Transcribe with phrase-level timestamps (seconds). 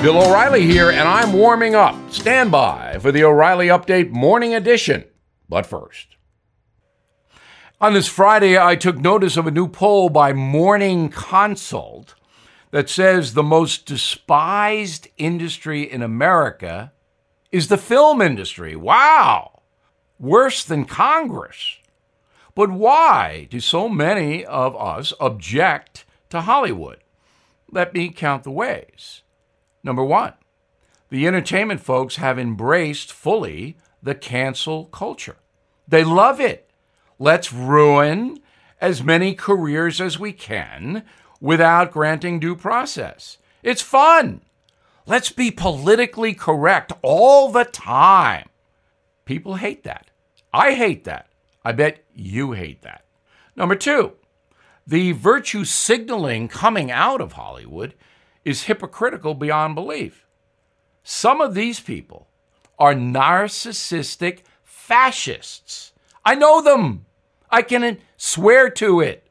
[0.00, 1.96] Bill O'Reilly here, and I'm warming up.
[2.12, 5.04] Stand by for the O'Reilly Update Morning Edition.
[5.48, 6.14] But first,
[7.80, 12.14] on this Friday, I took notice of a new poll by Morning Consult
[12.70, 16.92] that says the most despised industry in America
[17.50, 18.76] is the film industry.
[18.76, 19.62] Wow!
[20.20, 21.78] Worse than Congress.
[22.54, 26.98] But why do so many of us object to Hollywood?
[27.68, 29.22] Let me count the ways.
[29.88, 30.34] Number one,
[31.08, 35.36] the entertainment folks have embraced fully the cancel culture.
[35.88, 36.68] They love it.
[37.18, 38.38] Let's ruin
[38.82, 41.04] as many careers as we can
[41.40, 43.38] without granting due process.
[43.62, 44.42] It's fun.
[45.06, 48.50] Let's be politically correct all the time.
[49.24, 50.10] People hate that.
[50.52, 51.30] I hate that.
[51.64, 53.06] I bet you hate that.
[53.56, 54.12] Number two,
[54.86, 57.94] the virtue signaling coming out of Hollywood
[58.48, 60.26] is hypocritical beyond belief.
[61.02, 62.28] Some of these people
[62.78, 65.92] are narcissistic fascists.
[66.24, 67.04] I know them.
[67.50, 69.28] I can swear to it.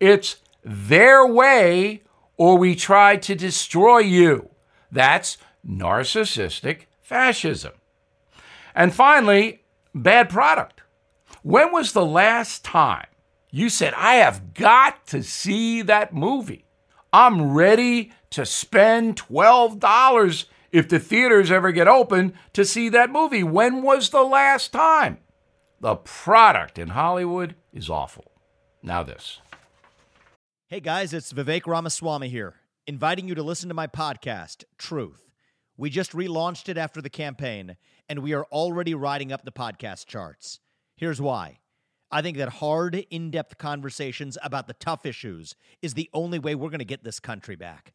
[0.00, 2.02] It's their way,
[2.36, 4.50] or we try to destroy you.
[4.90, 7.74] That's narcissistic fascism.
[8.74, 9.62] And finally,
[9.94, 10.82] bad product.
[11.42, 13.06] When was the last time
[13.52, 16.64] you said, I have got to see that movie?
[17.12, 23.42] I'm ready to spend $12 if the theaters ever get open to see that movie.
[23.42, 25.20] When was the last time?
[25.80, 28.30] The product in Hollywood is awful.
[28.82, 29.40] Now, this.
[30.66, 35.30] Hey guys, it's Vivek Ramaswamy here, inviting you to listen to my podcast, Truth.
[35.78, 40.04] We just relaunched it after the campaign, and we are already riding up the podcast
[40.04, 40.60] charts.
[40.94, 41.60] Here's why.
[42.10, 46.54] I think that hard, in depth conversations about the tough issues is the only way
[46.54, 47.94] we're going to get this country back.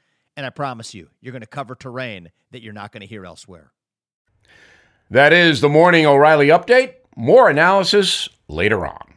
[0.37, 3.25] And I promise you, you're going to cover terrain that you're not going to hear
[3.25, 3.71] elsewhere.
[5.09, 6.93] That is the Morning O'Reilly Update.
[7.15, 9.10] More analysis later on.